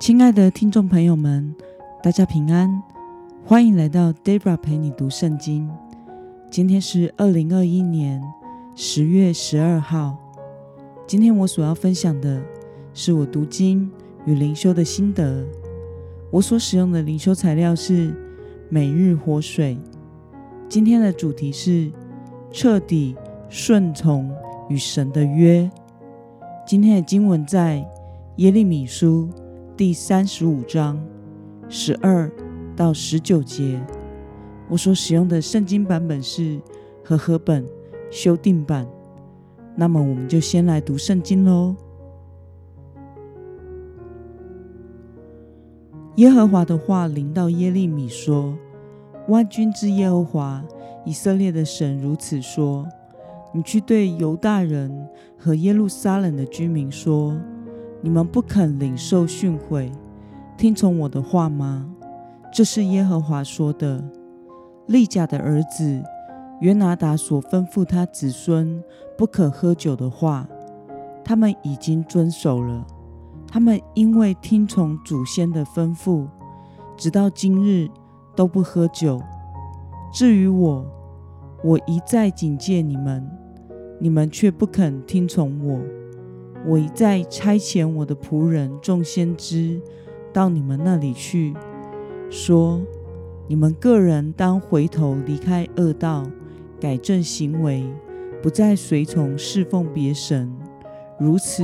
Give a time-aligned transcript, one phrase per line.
[0.00, 1.54] 亲爱的听众朋友们，
[2.02, 2.82] 大家平安，
[3.44, 5.70] 欢迎来到 Debra 陪你读圣经。
[6.50, 8.20] 今天是二零二一年
[8.74, 10.16] 十月十二号。
[11.06, 12.42] 今天我所要分享的
[12.92, 13.90] 是我读经
[14.26, 15.46] 与灵修的心得。
[16.30, 18.12] 我所使用的灵修材料是
[18.68, 19.78] 每日活水。
[20.68, 21.90] 今天的主题是
[22.50, 23.16] 彻底
[23.48, 24.30] 顺从
[24.68, 25.70] 与神的约。
[26.66, 27.88] 今天的经文在
[28.36, 29.30] 耶利米书。
[29.76, 31.04] 第三十五章
[31.68, 32.30] 十二
[32.76, 33.84] 到十九节，
[34.68, 36.60] 我所使用的圣经版本是
[37.04, 37.66] 和合本
[38.08, 38.86] 修订版。
[39.74, 41.74] 那么，我们就先来读圣经喽。
[46.16, 48.56] 耶和华的话临到耶利米说
[49.26, 50.64] ：“万军之耶和华
[51.04, 52.86] 以色列的神如此说：
[53.52, 57.36] 你去对犹大人和耶路撒冷的居民说。”
[58.04, 59.90] 你们不肯领受训诲，
[60.58, 61.88] 听从我的话吗？
[62.52, 64.04] 这是耶和华说的。
[64.88, 66.02] 利甲的儿子
[66.60, 68.84] 约拿达所吩咐他子孙
[69.16, 70.46] 不可喝酒的话，
[71.24, 72.86] 他们已经遵守了。
[73.48, 76.26] 他们因为听从祖先的吩咐，
[76.98, 77.88] 直到今日
[78.36, 79.18] 都不喝酒。
[80.12, 80.84] 至于我，
[81.62, 83.26] 我一再警戒你们，
[83.98, 85.80] 你们却不肯听从我。
[86.66, 89.80] 我一再差遣我的仆人众先知
[90.32, 91.54] 到你们那里去，
[92.30, 92.80] 说：
[93.46, 96.26] 你们个人当回头离开恶道，
[96.80, 97.84] 改正行为，
[98.42, 100.50] 不再随从侍奉别神。
[101.18, 101.62] 如此，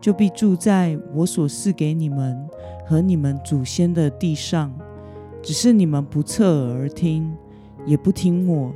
[0.00, 2.36] 就必住在我所赐给你们
[2.84, 4.72] 和你们祖先的地上。
[5.40, 7.32] 只是你们不侧耳而听，
[7.86, 8.72] 也不听我。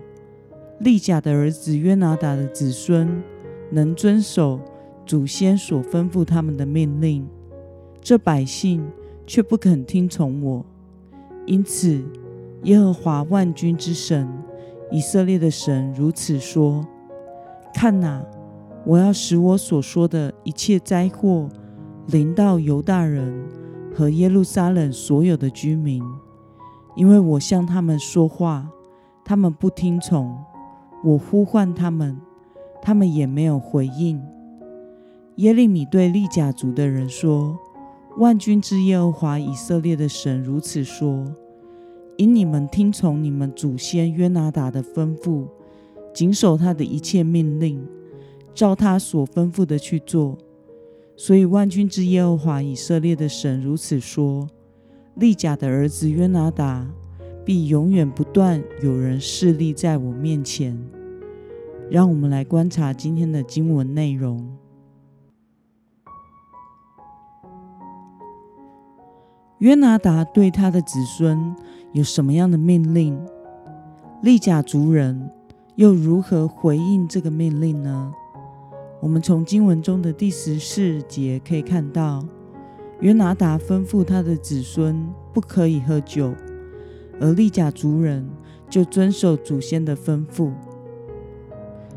[0.78, 3.23] 利甲的儿子约拿达的子孙
[3.70, 4.61] 能遵守。
[5.06, 7.26] 祖先所吩咐他们的命令，
[8.00, 8.84] 这百姓
[9.24, 10.66] 却不肯听从我。
[11.46, 12.04] 因此，
[12.64, 14.28] 耶和华万军之神
[14.90, 16.84] 以色列的神如此说：
[17.72, 18.20] 看哪，
[18.84, 21.48] 我要使我所说的一切灾祸
[22.08, 23.46] 临到犹大人
[23.95, 26.02] 和耶路撒冷所有的居民，
[26.96, 28.68] 因为我向他们说话，
[29.24, 30.36] 他们不听从；
[31.05, 32.20] 我呼唤他们，
[32.83, 34.20] 他们也没有回应。
[35.36, 37.58] 耶利米对利甲族的人说
[38.17, 41.27] ：“万军之耶和华以色列的神如此说：
[42.17, 45.46] 因你们听从你们祖先约拿达的吩咐，
[46.14, 47.86] 谨守他的一切命令，
[48.55, 50.39] 照他所吩咐的去做，
[51.17, 54.48] 所以万军之耶和华以色列的神如此说：
[55.17, 56.91] 利甲的儿子约拿达
[57.45, 60.83] 必永远不断有人势立在我面前。”
[61.91, 64.55] 让我们来观察今天的经文内容。
[69.66, 71.52] 约拿达对他的子孙
[71.90, 73.20] 有什么样的命令？
[74.22, 75.28] 利甲族人
[75.74, 78.12] 又如何回应这个命令呢？
[79.00, 82.24] 我们从经文中的第十四节可以看到，
[83.00, 86.33] 约拿达吩咐他的子孙不可以喝酒，
[87.20, 88.24] 而利甲族人
[88.70, 90.52] 就遵守祖先的吩咐。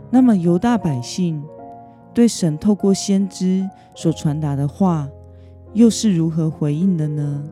[0.10, 1.40] 那么犹大百姓
[2.16, 5.08] 对神透过先知所传达的话。
[5.74, 7.44] 又是如何回应的呢？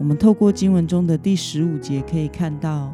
[0.00, 2.90] 我们透过经文中的第十五节可以看到，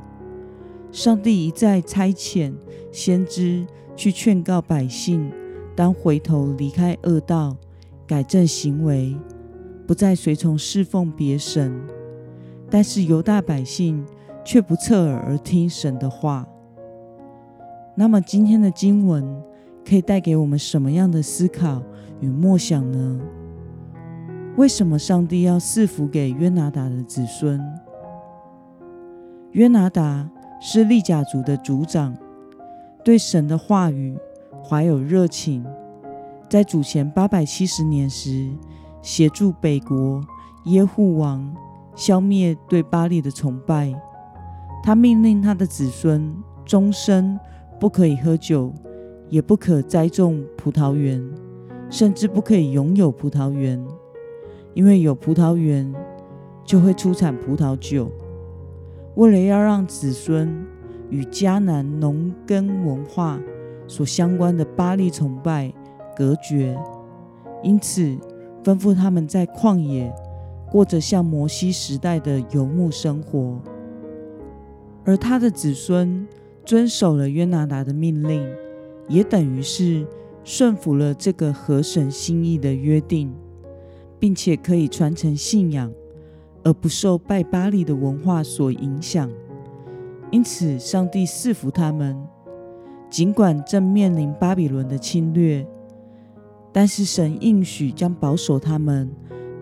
[0.91, 2.53] 上帝一再差遣
[2.91, 5.31] 先知去劝告百姓，
[5.77, 7.56] 当回头离开恶道，
[8.09, 9.17] 改正行为，
[9.87, 11.81] 不再随从侍奉别神。
[12.69, 14.05] 但是犹大百姓
[14.44, 16.44] 却不侧耳而听神的话。
[17.94, 19.25] 那么今天的经文
[19.88, 21.81] 可以带给我们什么样的思考
[22.21, 23.21] 与默想呢？
[24.56, 27.61] 为什么上帝要赐福给约拿达的子孙？
[29.53, 30.27] 约拿达
[30.62, 32.17] 是利甲族的族长，
[33.05, 34.17] 对神的话语
[34.65, 35.62] 怀有热情。
[36.49, 38.49] 在主前八百七十年时，
[39.03, 40.25] 协助北国
[40.64, 41.55] 耶户王
[41.94, 43.94] 消灭对巴利的崇拜。
[44.82, 47.38] 他命令他的子孙终身
[47.79, 48.73] 不可以喝酒，
[49.29, 51.23] 也不可栽种葡萄园，
[51.91, 53.87] 甚至不可以拥有葡萄园。
[54.76, 55.90] 因为有葡萄园，
[56.62, 58.12] 就会出产葡萄酒。
[59.14, 60.67] 为了要让子孙
[61.08, 63.40] 与迦南农耕文化
[63.88, 65.73] 所相关的巴利崇拜
[66.14, 66.78] 隔绝，
[67.62, 68.02] 因此
[68.62, 70.12] 吩咐他们在旷野
[70.70, 73.58] 过着像摩西时代的游牧生活。
[75.06, 76.28] 而他的子孙
[76.67, 78.46] 遵守了约拿达的命令，
[79.08, 80.06] 也等于是
[80.44, 83.32] 顺服了这个合神心意的约定。
[84.18, 85.92] 并且可以传承信仰，
[86.64, 89.30] 而不受拜巴利的文化所影响。
[90.30, 92.16] 因此，上帝赐福他们，
[93.08, 95.66] 尽管正面临巴比伦的侵略，
[96.72, 99.10] 但是神应许将保守他们，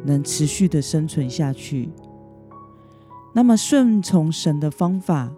[0.05, 1.91] 能持续的生存下去。
[3.35, 5.33] 那么，顺从神的方法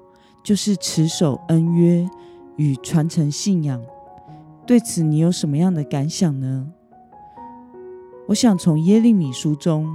[0.44, 2.08] 就是持守恩约
[2.56, 3.82] 与传承信仰。
[4.66, 6.72] 对此，你有什么样的感想呢？
[8.26, 9.86] 我想从耶利米书中，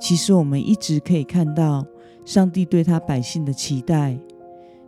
[0.00, 1.86] 其实我们一直可以看到
[2.24, 4.18] 上帝对他百姓的期待，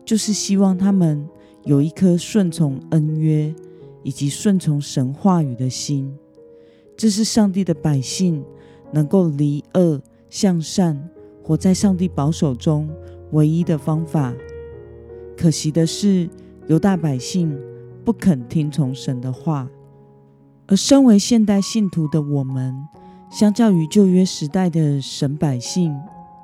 [0.05, 1.25] 就是希望他们
[1.65, 3.55] 有一颗顺从恩约
[4.03, 6.13] 以及顺从神话语的心。
[6.97, 8.45] 这是上帝的百姓
[8.91, 11.09] 能够离恶向善，
[11.43, 12.89] 活在上帝保守中
[13.31, 14.35] 唯一的方法。
[15.37, 16.29] 可惜的是，
[16.67, 17.57] 犹大百姓
[18.05, 19.71] 不肯听从神的话。
[20.69, 22.89] 而身为现代信徒的我们，
[23.31, 25.95] 相较于旧约时代的神百姓，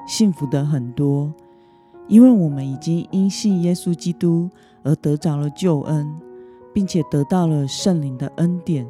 [0.07, 1.33] 幸福的很多，
[2.09, 4.51] 因为我们已经因信耶稣基督
[4.83, 6.07] 而得着了救恩，
[6.75, 8.87] 并且得到了圣灵的恩典，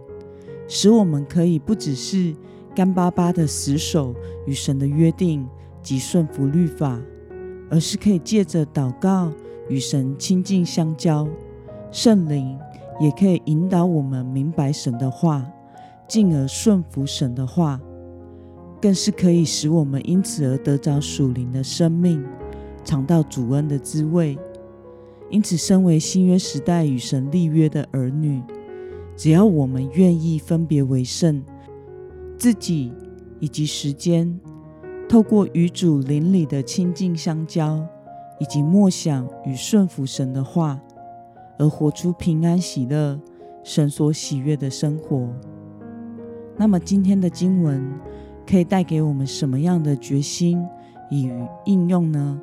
[0.66, 2.34] 使我们可以不只是
[2.74, 4.14] 干巴巴的死守
[4.46, 5.46] 与神的约定
[5.82, 6.98] 及顺服律法，
[7.70, 9.30] 而是可以借着祷告
[9.68, 11.28] 与神亲近相交，
[11.92, 12.58] 圣灵。
[13.00, 15.46] 也可以引导我们明白神的话，
[16.08, 17.80] 进而顺服神的话，
[18.80, 22.24] 更是可以使我们因此而得着属灵的生命，
[22.84, 24.38] 尝到主恩的滋味。
[25.30, 28.42] 因此，身为新约时代与神立约的儿女，
[29.14, 31.42] 只要我们愿意分别为圣，
[32.38, 32.92] 自己
[33.38, 34.40] 以及时间，
[35.08, 37.86] 透过与主邻里的亲近相交，
[38.40, 40.80] 以及默想与顺服神的话。
[41.58, 43.20] 而活出平安喜乐、
[43.62, 45.28] 神所喜悦的生活。
[46.56, 47.92] 那么，今天的经文
[48.46, 50.64] 可以带给我们什么样的决心
[51.10, 51.32] 与
[51.66, 52.40] 应用呢？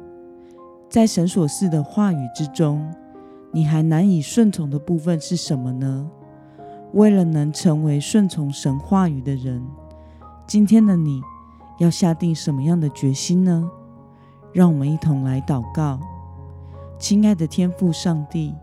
[0.89, 2.89] 在神所示的话语之中，
[3.51, 6.09] 你还难以顺从的部分是什么呢？
[6.93, 9.61] 为了能成为顺从神话语的人，
[10.47, 11.21] 今天的你
[11.79, 13.69] 要下定什么样的决心呢？
[14.53, 15.99] 让我们一同来祷告，
[16.97, 18.53] 亲爱的天父上帝。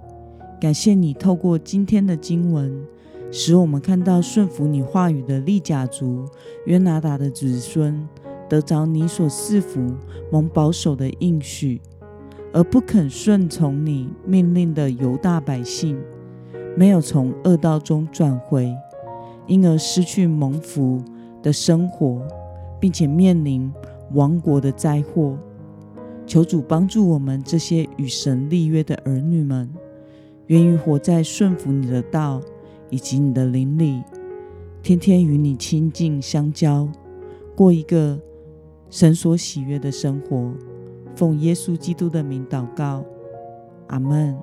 [0.62, 2.86] 感谢你透过今天的经文，
[3.32, 6.24] 使我们看到顺服你话语的利甲族
[6.66, 8.08] 约拿达的子孙
[8.48, 9.80] 得着你所赐福
[10.30, 11.80] 蒙保守的应许，
[12.52, 15.98] 而不肯顺从你命令的犹大百姓，
[16.76, 18.72] 没有从恶道中转回，
[19.48, 21.02] 因而失去蒙福
[21.42, 22.22] 的生活，
[22.78, 23.68] 并且面临
[24.12, 25.36] 亡国的灾祸。
[26.24, 29.68] 求主帮助我们这些与神立约的儿女们。
[30.52, 32.38] 愿意活在顺服你的道
[32.90, 34.02] 以及你的灵里，
[34.82, 36.86] 天天与你亲近相交，
[37.56, 38.20] 过一个
[38.90, 40.52] 神所喜悦的生活。
[41.16, 43.02] 奉耶稣基督的名祷告，
[43.86, 44.36] 阿门。